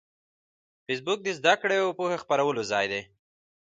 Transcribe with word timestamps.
فېسبوک 0.85 1.19
د 1.23 1.27
زده 1.39 1.53
کړې 1.61 1.77
او 1.83 1.89
پوهې 1.97 2.17
د 2.19 2.21
خپرولو 2.23 2.61
ځای 2.71 2.85
دی 2.91 3.01